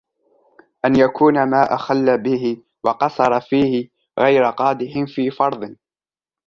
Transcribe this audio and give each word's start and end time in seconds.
أَنْ 0.85 0.95
يَكُونَ 0.95 1.49
مَا 1.49 1.73
أَخَلَّ 1.75 2.17
بِهِ 2.17 2.63
وَقَصَّرَ 2.83 3.41
فِيهِ 3.41 3.89
غَيْرَ 4.19 4.49
قَادِحٍ 4.49 4.97
فِي 5.15 5.31
فَرْضٍ 5.31 5.75